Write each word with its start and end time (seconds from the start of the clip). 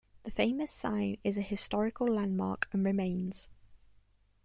The 0.23 0.31
famous 0.31 0.71
sign 0.71 1.17
is 1.23 1.37
a 1.37 1.41
historical 1.41 2.07
landmark 2.07 2.67
and 2.73 2.83
remains. 2.83 3.49